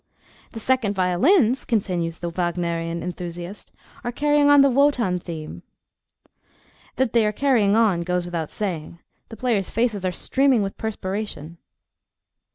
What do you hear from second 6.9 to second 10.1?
That they are carrying on goes without saying: the players' faces